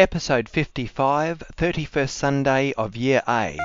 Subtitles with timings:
[0.00, 3.58] Episode 55, 31st Sunday of Year A.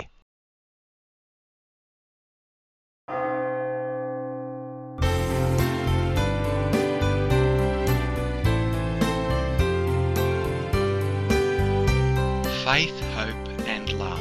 [12.65, 14.20] Faith, Hope and Love,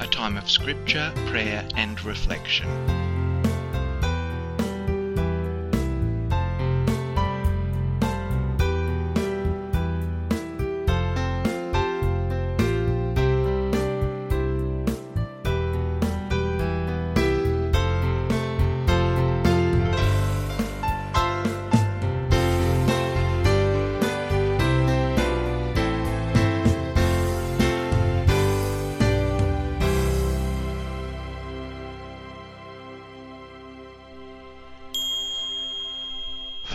[0.00, 2.68] a time of scripture, prayer and reflection.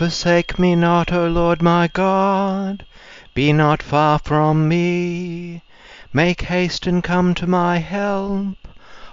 [0.00, 2.86] Forsake me not, O Lord my God,
[3.34, 5.62] be not far from me.
[6.10, 8.66] Make haste and come to my help,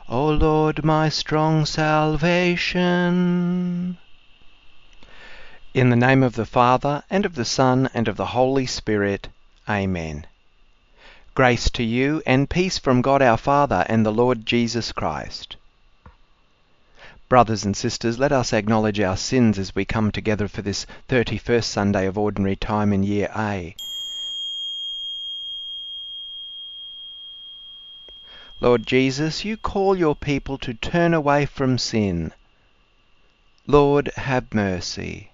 [0.07, 2.77] O Lord my strong salvation.
[5.73, 9.27] In the name of the Father, and of the Son, and of the Holy Spirit.
[9.67, 10.25] Amen.
[11.33, 15.57] Grace to you, and peace from God our Father and the Lord Jesus Christ.
[17.29, 21.65] Brothers and sisters, let us acknowledge our sins as we come together for this 31st
[21.65, 23.75] Sunday of Ordinary Time in Year A.
[28.61, 32.31] Lord Jesus, you call your people to turn away from sin.
[33.67, 35.31] Lord, have mercy.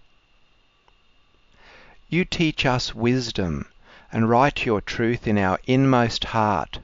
[2.09, 3.67] You teach us wisdom
[4.11, 6.79] and write your truth in our inmost heart.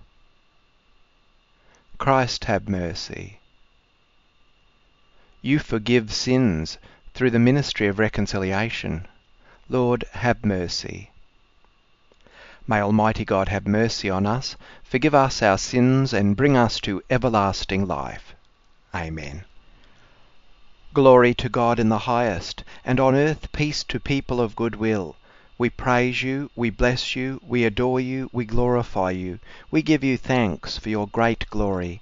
[1.97, 3.38] Christ, have mercy.
[5.41, 6.77] You forgive sins
[7.13, 9.07] through the ministry of reconciliation.
[9.69, 11.11] Lord, have mercy.
[12.67, 17.01] May Almighty God have mercy on us, forgive us our sins, and bring us to
[17.09, 18.35] everlasting life.
[18.93, 19.45] Amen.
[20.93, 25.15] Glory to God in the highest, and on earth peace to people of good will.
[25.57, 29.39] We praise you, we bless you, we adore you, we glorify you,
[29.71, 32.01] we give you thanks for your great glory.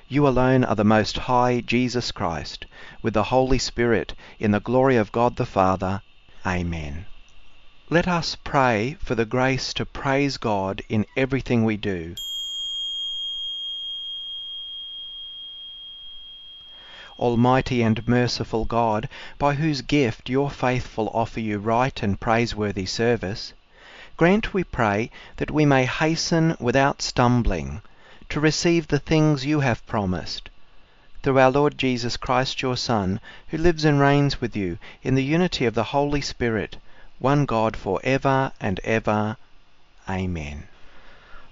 [0.11, 2.65] you alone are the Most High Jesus Christ,
[3.01, 6.01] with the Holy Spirit, in the glory of God the Father.
[6.45, 7.05] Amen.
[7.89, 12.15] Let us pray for the grace to praise God in everything we do.
[17.17, 19.07] Almighty and merciful God,
[19.39, 23.53] by whose gift your faithful offer you right and praiseworthy service,
[24.17, 27.81] grant, we pray, that we may hasten without stumbling
[28.31, 30.49] to receive the things you have promised.
[31.21, 33.19] Through our Lord Jesus Christ, your Son,
[33.49, 36.77] who lives and reigns with you in the unity of the Holy Spirit,
[37.19, 39.35] one God for ever and ever.
[40.09, 40.69] Amen.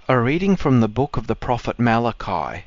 [0.07, 2.63] A reading from the book of the prophet Malachi,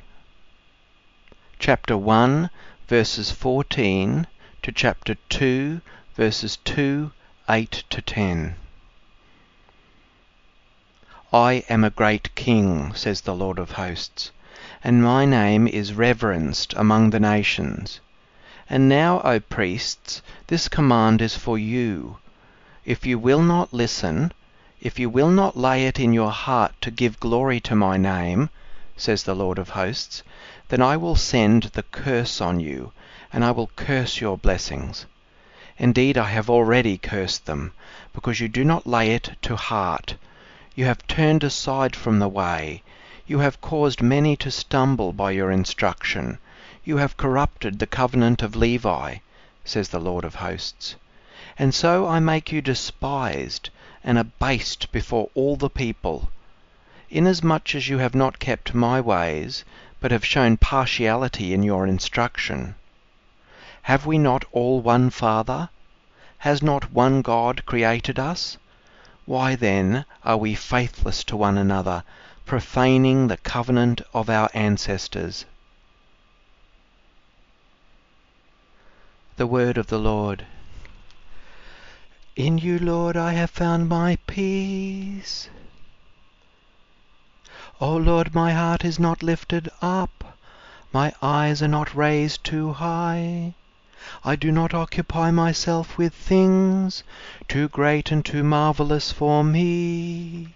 [1.57, 2.51] chapter 1,
[2.87, 4.27] verses 14
[4.61, 5.81] to chapter 2,
[6.15, 7.11] verses 2,
[7.49, 8.55] 8 to 10.
[11.35, 14.29] I am a great king, says the Lord of hosts,
[14.83, 17.99] and my name is reverenced among the nations.
[18.69, 22.17] And now, O priests, this command is for you.
[22.85, 24.31] If you will not listen,
[24.79, 28.51] if you will not lay it in your heart to give glory to my name,
[28.95, 30.21] says the Lord of hosts,
[30.69, 32.91] then I will send the curse on you,
[33.31, 35.07] and I will curse your blessings.
[35.79, 37.71] Indeed, I have already cursed them,
[38.13, 40.13] because you do not lay it to heart.
[40.75, 42.81] You have turned aside from the way.
[43.27, 46.39] You have caused many to stumble by your instruction.
[46.83, 49.17] You have corrupted the covenant of Levi,
[49.63, 50.95] says the Lord of hosts.
[51.59, 53.69] And so I make you despised
[54.03, 56.31] and abased before all the people,
[57.11, 59.63] inasmuch as you have not kept my ways,
[59.99, 62.73] but have shown partiality in your instruction.
[63.83, 65.69] Have we not all one Father?
[66.39, 68.57] Has not one God created us?
[69.25, 72.03] Why then are we faithless to one another,
[72.45, 75.45] profaning the covenant of our ancestors?
[79.37, 80.45] The word of the Lord.
[82.35, 85.49] In you, Lord, I have found my peace.
[87.79, 90.37] O Lord, my heart is not lifted up,
[90.91, 93.55] My eyes are not raised too high.
[94.25, 97.05] I do not occupy myself with things
[97.47, 100.55] too great and too marvelous for me.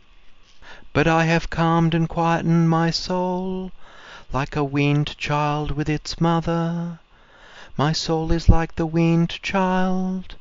[0.91, 3.71] But I have calmed and quietened my soul
[4.33, 6.99] like a weaned child with its mother.
[7.77, 10.35] My soul is like the weaned child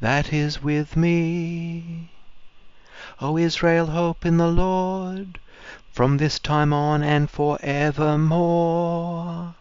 [0.00, 2.10] that is with me.
[3.20, 5.38] O Israel, hope in the Lord
[5.92, 9.54] from this time on and for evermore.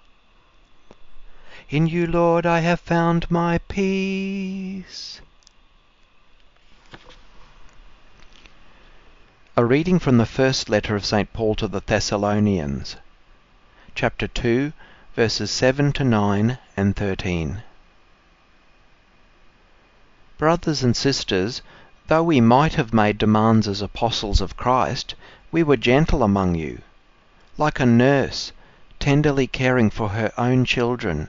[1.69, 5.19] In you, Lord, I have found my peace.
[9.57, 11.33] A reading from the first letter of St.
[11.33, 12.95] Paul to the Thessalonians,
[13.95, 14.71] chapter 2,
[15.13, 17.61] verses 7 to 9 and 13.
[20.37, 21.61] Brothers and sisters,
[22.07, 25.15] though we might have made demands as apostles of Christ,
[25.51, 26.81] we were gentle among you,
[27.57, 28.53] like a nurse
[28.99, 31.27] tenderly caring for her own children.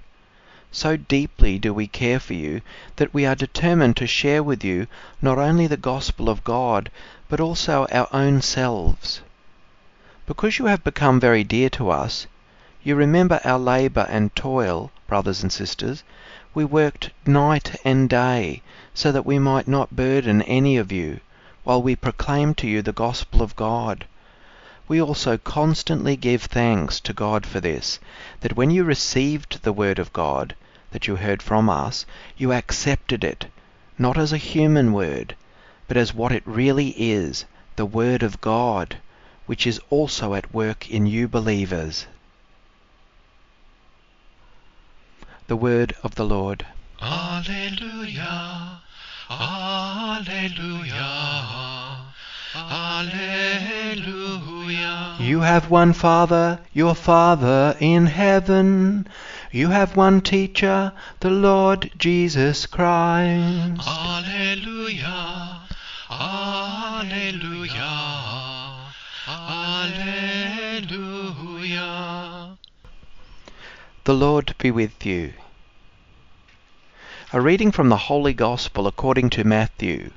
[0.70, 2.60] So deeply do we care for you
[2.96, 4.86] that we are determined to share with you
[5.22, 6.90] not only the gospel of God,
[7.30, 9.22] but also our own selves.
[10.26, 12.26] Because you have become very dear to us,
[12.82, 16.04] you remember our labour and toil, brothers and sisters.
[16.52, 18.60] We worked night and day
[18.92, 21.20] so that we might not burden any of you
[21.64, 24.04] while we proclaim to you the gospel of God.
[24.88, 28.00] We also constantly give thanks to God for this,
[28.40, 30.54] that when you received the word of God
[30.92, 32.06] that you heard from us,
[32.38, 33.48] you accepted it,
[33.98, 35.36] not as a human word,
[35.88, 37.44] but as what it really is,
[37.76, 38.96] the word of God,
[39.44, 42.06] which is also at work in you believers.
[45.48, 46.64] The word of the Lord.
[47.02, 48.80] Alleluia,
[49.28, 51.02] Alleluia,
[52.54, 54.27] Alleluia.
[54.68, 59.08] You have one Father, your Father in heaven.
[59.50, 63.80] You have one teacher, the Lord Jesus Christ.
[63.88, 65.62] Alleluia,
[66.10, 67.82] Alleluia,
[69.26, 70.58] Alleluia.
[74.04, 75.32] The Lord be with you.
[77.32, 80.10] A reading from the Holy Gospel according to Matthew,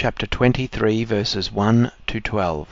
[0.00, 2.68] chapter 23, verses 1 to 12.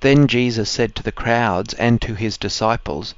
[0.00, 3.14] Then Jesus said to the crowds and to his disciples,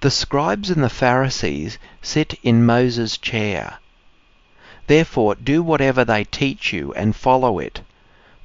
[0.00, 3.78] The scribes and the Pharisees sit in Moses' chair.
[4.88, 7.82] Therefore do whatever they teach you and follow it,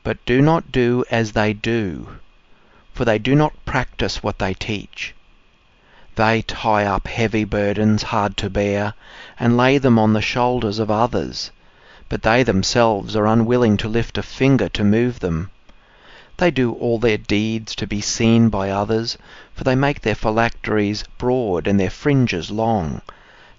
[0.04, 2.20] but do not do as they do,
[2.94, 5.16] for they do not practice what they teach.
[6.14, 8.94] They tie up heavy burdens hard to bear
[9.40, 11.50] and lay them on the shoulders of others,
[12.10, 15.52] but they themselves are unwilling to lift a finger to move them.
[16.38, 19.18] They do all their deeds to be seen by others,
[19.54, 23.02] for they make their phylacteries broad and their fringes long.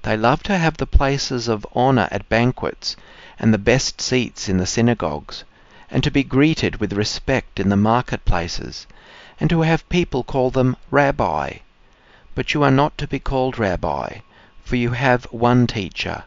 [0.01, 2.97] They love to have the places of honour at banquets
[3.39, 5.45] and the best seats in the synagogues,
[5.91, 8.87] and to be greeted with respect in the marketplaces,
[9.39, 11.59] and to have people call them Rabbi.
[12.35, 14.21] But you are not to be called Rabbi,
[14.65, 16.25] for you have one teacher,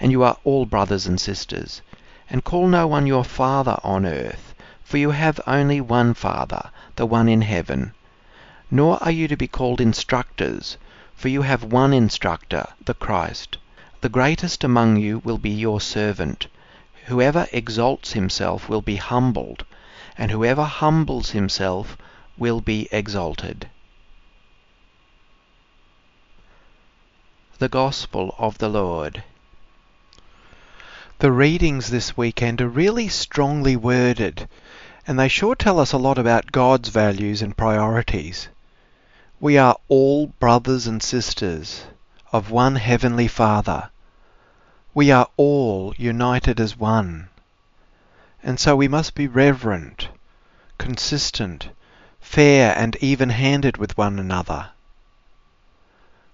[0.00, 1.82] and you are all brothers and sisters.
[2.28, 7.06] And call no one your father on earth, for you have only one Father, the
[7.06, 7.92] one in heaven.
[8.70, 10.76] Nor are you to be called instructors,
[11.14, 13.56] for you have one instructor, the Christ.
[14.00, 16.46] The greatest among you will be your servant.
[17.06, 19.64] Whoever exalts himself will be humbled,
[20.18, 21.96] and whoever humbles himself
[22.36, 23.68] will be exalted.
[27.58, 29.22] The Gospel of the Lord.
[31.24, 34.46] The readings this weekend are really strongly worded,
[35.06, 38.48] and they sure tell us a lot about God's values and priorities.
[39.40, 41.86] We are all brothers and sisters
[42.30, 43.88] of one Heavenly Father.
[44.92, 47.30] We are all united as one.
[48.42, 50.08] And so we must be reverent,
[50.76, 51.70] consistent,
[52.20, 54.72] fair, and even handed with one another.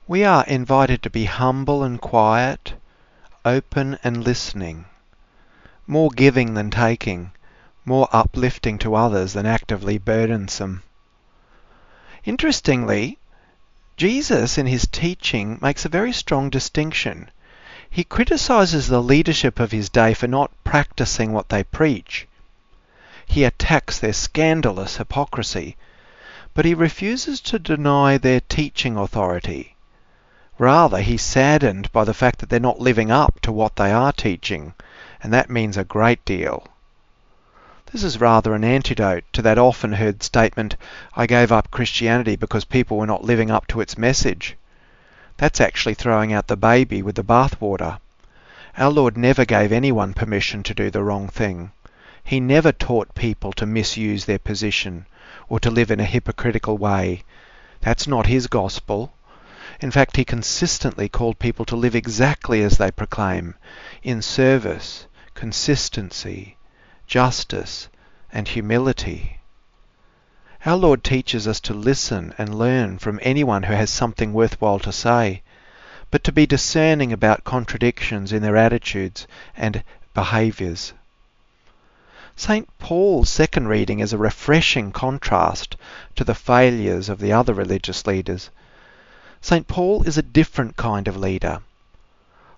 [0.08, 2.72] We are invited to be humble and quiet,
[3.44, 4.84] open and listening,
[5.86, 7.32] more giving than taking,
[7.84, 10.82] more uplifting to others than actively burdensome.
[12.24, 13.18] Interestingly,
[13.96, 17.30] Jesus in his teaching makes a very strong distinction.
[17.88, 22.26] He criticizes the leadership of his day for not practicing what they preach.
[23.26, 25.76] He attacks their scandalous hypocrisy,
[26.54, 29.76] but he refuses to deny their teaching authority.
[30.60, 34.12] Rather, he's saddened by the fact that they're not living up to what they are
[34.12, 34.74] teaching,
[35.22, 36.66] and that means a great deal.
[37.90, 40.76] This is rather an antidote to that often heard statement,
[41.16, 44.54] I gave up Christianity because people were not living up to its message.
[45.38, 47.98] That's actually throwing out the baby with the bathwater.
[48.76, 51.72] Our Lord never gave anyone permission to do the wrong thing.
[52.22, 55.06] He never taught people to misuse their position
[55.48, 57.24] or to live in a hypocritical way.
[57.80, 59.14] That's not his gospel.
[59.80, 63.54] In fact, he consistently called people to live exactly as they proclaim,
[64.02, 66.56] in service, consistency,
[67.06, 67.88] justice,
[68.32, 69.38] and humility.
[70.66, 74.92] Our Lord teaches us to listen and learn from anyone who has something worthwhile to
[74.92, 75.42] say,
[76.10, 79.84] but to be discerning about contradictions in their attitudes and
[80.14, 80.92] behaviours.
[82.34, 82.68] St.
[82.78, 85.76] Paul's second reading is a refreshing contrast
[86.16, 88.50] to the failures of the other religious leaders.
[89.42, 89.66] St.
[89.66, 91.62] Paul is a different kind of leader.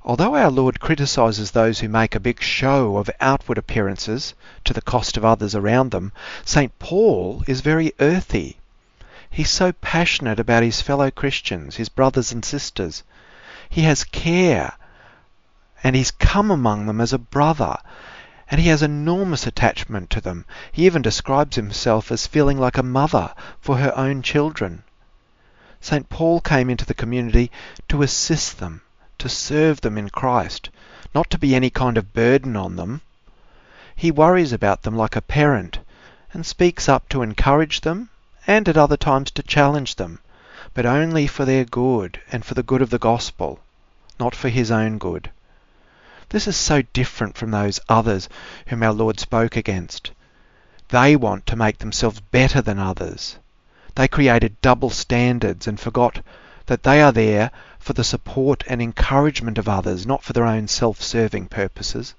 [0.04, 4.34] Although our Lord criticizes those who make a big show of outward appearances
[4.64, 6.10] to the cost of others around them,
[6.44, 6.76] St.
[6.80, 8.58] Paul is very earthy.
[9.30, 13.04] He's so passionate about his fellow Christians, his brothers and sisters.
[13.68, 14.72] He has care
[15.84, 17.76] and he's come among them as a brother
[18.50, 20.44] and he has enormous attachment to them.
[20.72, 24.82] He even describes himself as feeling like a mother for her own children.
[25.82, 26.08] St.
[26.08, 27.50] Paul came into the community
[27.88, 28.82] to assist them
[29.18, 30.70] to serve them in Christ,
[31.14, 33.02] not to be any kind of burden on them.
[33.94, 35.80] He worries about them like a parent
[36.32, 38.10] and speaks up to encourage them
[38.46, 40.18] and at other times to challenge them,
[40.72, 43.60] but only for their good and for the good of the gospel,
[44.18, 45.30] not for his own good.
[46.28, 48.28] This is so different from those others
[48.68, 50.10] whom our Lord spoke against.
[50.88, 53.36] They want to make themselves better than others.
[53.94, 56.24] They created double standards and forgot
[56.66, 60.68] that they are there for the support and encouragement of others, not for their own
[60.68, 62.14] self-serving purposes.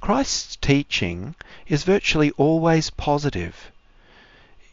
[0.00, 1.34] Christ's teaching
[1.66, 3.70] is virtually always positive.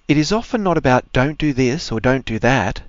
[0.07, 2.81] It is often not about don't do this or don't do that.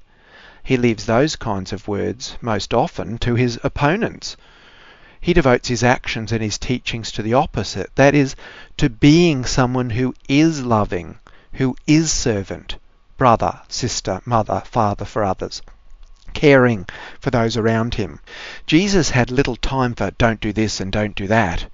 [0.62, 4.37] He leaves those kinds of words most often to his opponents.
[5.21, 8.37] He devotes his actions and his teachings to the opposite, that is,
[8.76, 11.18] to being someone who is loving,
[11.54, 12.76] who is servant,
[13.23, 15.62] brother, sister, mother, father for others
[16.35, 16.85] caring
[17.21, 18.19] for those around him.
[18.67, 21.67] Jesus had little time for don't do this and don't do that.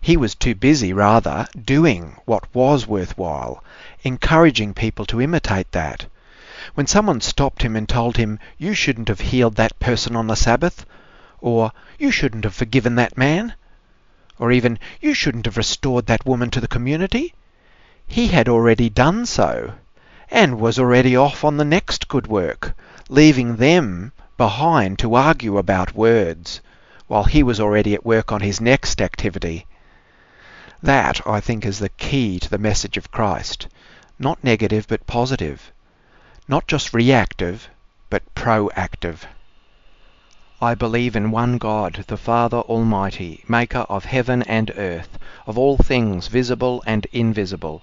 [0.00, 3.64] He was too busy, rather, doing what was worthwhile,
[4.04, 6.06] encouraging people to imitate that.
[6.74, 10.36] When someone stopped him and told him, You shouldn't have healed that person on the
[10.36, 10.86] Sabbath,
[11.40, 13.54] or You shouldn't have forgiven that man,
[14.38, 17.34] or even You shouldn't have restored that woman to the community,
[18.06, 19.72] he had already done so,
[20.34, 22.74] and was already off on the next good work,
[23.10, 26.62] leaving them behind to argue about words,
[27.06, 29.66] while he was already at work on his next activity.
[30.82, 33.68] That, I think, is the key to the message of Christ.
[34.18, 35.70] Not negative, but positive.
[36.48, 37.68] Not just reactive,
[38.08, 39.26] but proactive.
[40.62, 45.76] I believe in one God, the Father Almighty, maker of heaven and earth, of all
[45.76, 47.82] things visible and invisible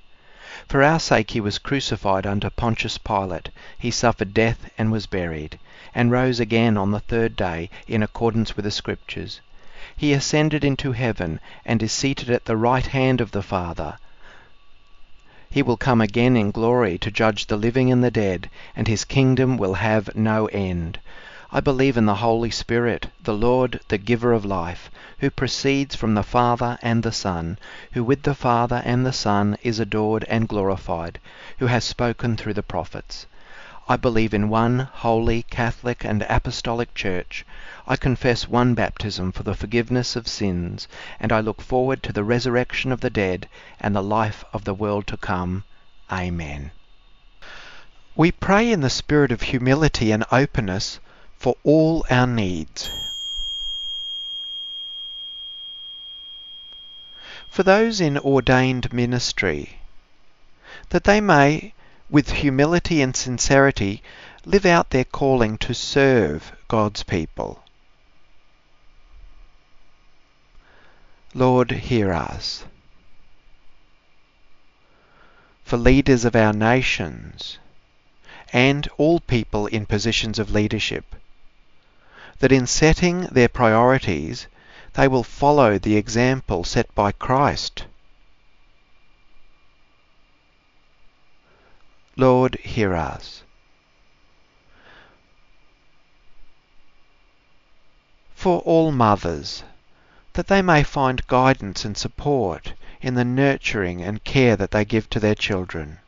[0.71, 5.59] For our sake he was crucified under Pontius Pilate, he suffered death and was buried,
[5.93, 9.41] and rose again on the third day in accordance with the Scriptures.
[9.97, 13.97] He ascended into heaven and is seated at the right hand of the Father.
[15.49, 19.03] He will come again in glory to judge the living and the dead, and his
[19.03, 21.01] kingdom will have no end.
[21.53, 24.89] I believe in the Holy Spirit, the Lord, the giver of life,
[25.19, 27.59] who proceeds from the Father and the Son,
[27.91, 31.19] who with the Father and the Son is adored and glorified,
[31.59, 33.25] who has spoken through the prophets.
[33.85, 37.45] I believe in one holy, Catholic, and Apostolic Church.
[37.85, 40.87] I confess one baptism for the forgiveness of sins,
[41.19, 44.73] and I look forward to the resurrection of the dead and the life of the
[44.73, 45.65] world to come.
[46.09, 46.71] Amen.
[48.15, 51.01] We pray in the spirit of humility and openness
[51.41, 52.91] for all our needs.
[57.49, 59.79] For those in ordained ministry,
[60.89, 61.73] that they may,
[62.11, 64.03] with humility and sincerity,
[64.45, 67.63] live out their calling to serve God's people.
[71.33, 72.65] Lord, hear us.
[75.63, 77.57] For leaders of our nations,
[78.53, 81.15] and all people in positions of leadership.
[82.41, 84.47] That in setting their priorities,
[84.93, 87.85] they will follow the example set by Christ.
[92.17, 93.43] Lord, hear us.
[98.33, 99.63] For all mothers,
[100.33, 105.07] that they may find guidance and support in the nurturing and care that they give
[105.11, 105.99] to their children.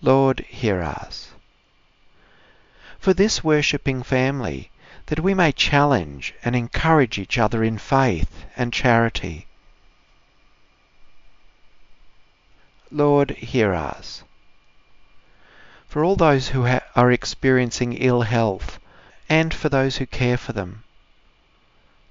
[0.00, 1.32] Lord, hear us.
[3.08, 4.70] For this worshipping family,
[5.06, 9.46] that we may challenge and encourage each other in faith and charity.
[12.90, 14.24] Lord, hear us.
[15.88, 18.78] For all those who ha- are experiencing ill health,
[19.26, 20.84] and for those who care for them,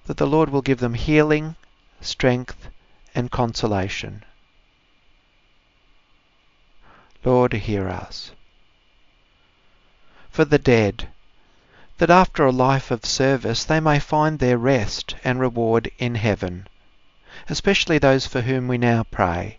[0.08, 1.58] that the Lord will give them healing,
[2.02, 2.70] strength,
[3.14, 4.26] and consolation.
[7.24, 8.32] Lord, hear us.
[10.38, 11.08] For the dead,
[11.98, 16.68] that after a life of service they may find their rest and reward in heaven,
[17.50, 19.58] especially those for whom we now pray.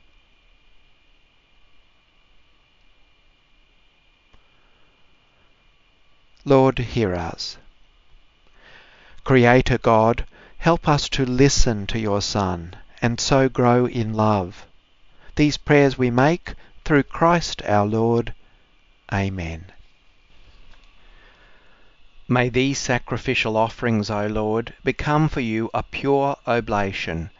[6.44, 7.56] Lord, hear us.
[9.24, 10.26] Creator God,
[10.58, 14.64] help us to listen to your Son and so grow in love.
[15.34, 16.54] These prayers we make
[16.84, 18.32] through Christ our Lord.
[19.12, 19.72] Amen.
[22.30, 27.30] May these sacrificial offerings, O Lord, become for you a pure oblation,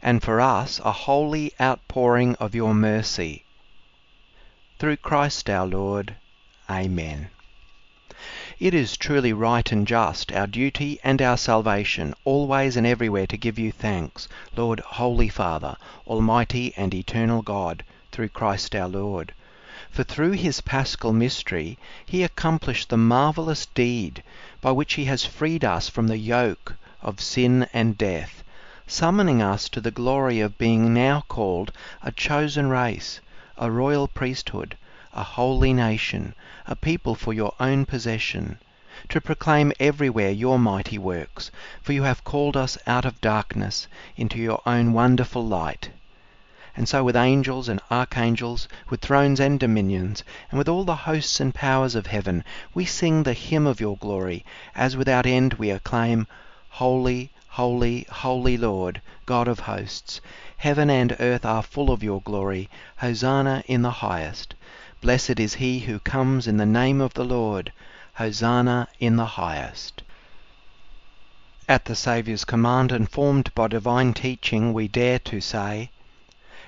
[0.00, 3.44] and for us a holy outpouring of your mercy.
[4.78, 6.16] Through Christ our Lord.
[6.70, 7.28] Amen.
[8.58, 13.36] It is truly right and just, our duty and our salvation, always and everywhere to
[13.36, 15.76] give you thanks, Lord, Holy Father,
[16.06, 19.34] Almighty and Eternal God, through Christ our Lord.
[19.90, 24.22] For through his paschal mystery he accomplished the marvellous deed
[24.60, 28.44] by which he has freed us from the yoke of sin and death,
[28.86, 31.72] summoning us to the glory of being now called
[32.02, 33.20] a chosen race,
[33.56, 34.76] a royal priesthood,
[35.14, 36.34] a holy nation,
[36.66, 38.58] a people for your own possession,
[39.08, 43.86] to proclaim everywhere your mighty works, for you have called us out of darkness
[44.18, 45.88] into your own wonderful light.
[46.78, 51.40] And so with angels and archangels, with thrones and dominions, and with all the hosts
[51.40, 54.44] and powers of heaven, we sing the hymn of your glory,
[54.76, 56.28] as without end we acclaim,
[56.68, 60.20] Holy, holy, holy Lord, God of hosts,
[60.58, 62.68] heaven and earth are full of your glory.
[62.98, 64.54] Hosanna in the highest.
[65.00, 67.72] Blessed is he who comes in the name of the Lord.
[68.14, 70.04] Hosanna in the highest.
[71.68, 75.90] At the Saviour's command, informed by divine teaching, we dare to say,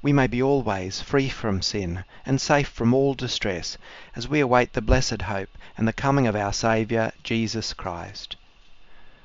[0.00, 3.76] we may be always free from sin and safe from all distress,
[4.14, 8.36] as we await the blessed hope and the coming of our Saviour, Jesus Christ.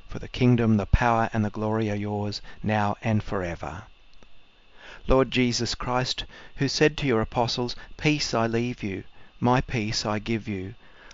[0.07, 3.83] For the kingdom, the power, and the glory are yours, now and forever.
[5.07, 9.03] Lord Jesus Christ, who said to your apostles, Peace I leave you,
[9.39, 10.73] my peace I give you,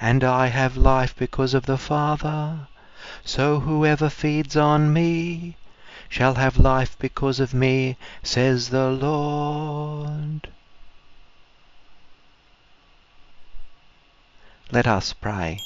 [0.00, 2.68] and I have life because of the Father,
[3.24, 5.56] so whoever feeds on me
[6.08, 10.48] shall have life because of me, says the Lord.
[14.70, 15.60] Let us pray.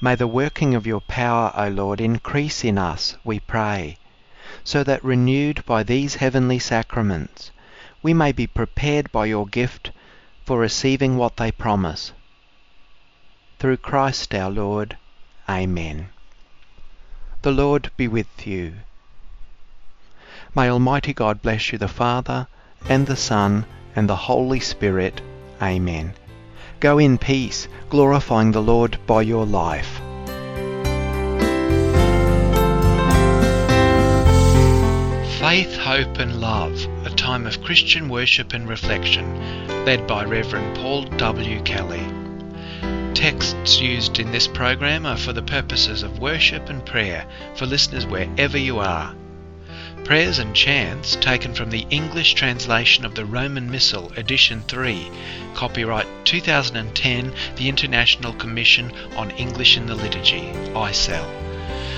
[0.00, 3.98] May the working of your power, O Lord, increase in us, we pray,
[4.62, 7.50] so that renewed by these heavenly sacraments,
[8.04, 9.90] we may be prepared by your gift
[10.44, 12.12] for receiving what they promise.
[13.58, 14.98] Through Christ our Lord.
[15.48, 16.10] Amen.
[17.40, 18.74] The Lord be with you.
[20.54, 22.46] May Almighty God bless you, the Father,
[22.90, 23.64] and the Son,
[23.96, 25.22] and the Holy Spirit.
[25.62, 26.12] Amen.
[26.80, 30.02] Go in peace, glorifying the Lord by your life.
[35.40, 36.86] Faith, Hope and Love,
[37.24, 39.24] time of Christian worship and reflection,
[39.86, 41.62] led by Reverend Paul W.
[41.62, 42.06] Kelly.
[43.14, 48.04] Texts used in this program are for the purposes of worship and prayer for listeners
[48.04, 49.14] wherever you are.
[50.04, 55.10] Prayers and chants taken from the English translation of the Roman Missal, Edition 3,
[55.54, 61.53] copyright 2010, the International Commission on English in the Liturgy, ICEL.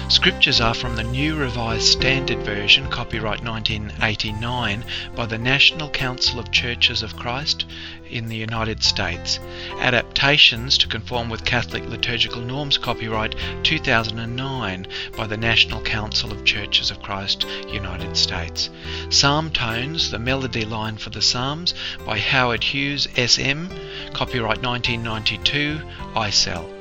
[0.08, 4.84] Scriptures are from the New Revised Standard Version, copyright 1989,
[5.16, 7.64] by the National Council of Churches of Christ
[8.08, 9.40] in the United States.
[9.80, 16.92] Adaptations to conform with Catholic liturgical norms, copyright 2009, by the National Council of Churches
[16.92, 18.70] of Christ, United States.
[19.10, 21.74] Psalm Tones, the melody line for the Psalms,
[22.06, 23.66] by Howard Hughes, SM,
[24.12, 25.80] copyright 1992,
[26.14, 26.75] ICEL.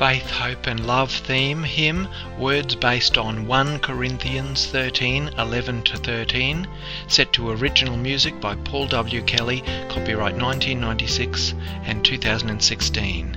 [0.00, 2.08] Faith, Hope and Love theme hymn,
[2.38, 6.66] words based on 1 Corinthians 13 11 to 13,
[7.06, 9.20] set to original music by Paul W.
[9.20, 9.60] Kelly,
[9.90, 11.52] copyright 1996
[11.84, 13.36] and 2016.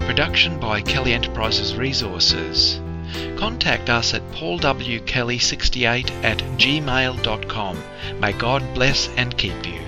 [0.00, 2.80] Production by Kelly Enterprises Resources.
[3.36, 7.82] Contact us at paulwkelly68 at gmail.com.
[8.18, 9.85] May God bless and keep you.